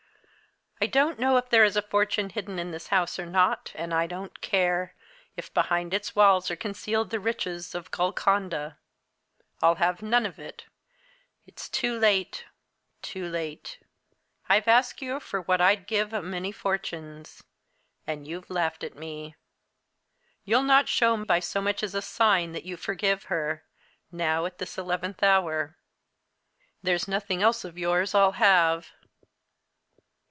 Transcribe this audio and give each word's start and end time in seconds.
I 0.83 0.87
don't 0.87 1.19
know 1.19 1.37
if 1.37 1.47
there 1.51 1.63
is 1.63 1.75
a 1.77 1.81
fortune 1.83 2.31
hidden 2.31 2.57
in 2.57 2.71
this 2.71 2.87
house 2.87 3.19
or 3.19 3.25
not, 3.27 3.71
and 3.75 3.93
I 3.93 4.07
don't 4.07 4.41
care 4.41 4.95
if 5.37 5.53
behind 5.53 5.93
its 5.93 6.15
walls 6.15 6.49
are 6.49 6.55
concealed 6.55 7.11
the 7.11 7.19
riches 7.19 7.75
of 7.75 7.91
Golconda. 7.91 8.79
I'll 9.61 9.75
have 9.75 10.01
none 10.01 10.25
of 10.25 10.39
it 10.39 10.65
it's 11.45 11.69
too 11.69 11.99
late! 11.99 12.45
too 13.03 13.29
late! 13.29 13.77
I've 14.49 14.67
asked 14.67 15.03
you 15.03 15.19
for 15.19 15.41
what 15.41 15.61
I'd 15.61 15.85
give 15.85 16.13
a 16.13 16.21
many 16.23 16.51
fortunes, 16.51 17.43
and 18.07 18.27
you've 18.27 18.49
laughed 18.49 18.83
at 18.83 18.95
me. 18.95 19.35
You'll 20.45 20.63
not 20.63 20.89
show, 20.89 21.15
by 21.25 21.41
so 21.41 21.61
much 21.61 21.83
as 21.83 21.93
a 21.93 22.01
sign, 22.01 22.53
that 22.53 22.65
you 22.65 22.75
forgive 22.75 23.25
her 23.25 23.65
now, 24.11 24.47
at 24.47 24.57
this 24.57 24.79
eleventh 24.79 25.21
hour. 25.21 25.77
There's 26.81 27.07
nothing 27.07 27.43
else 27.43 27.63
of 27.63 27.77
yours 27.77 28.15
I'll 28.15 28.31
have." 28.31 28.87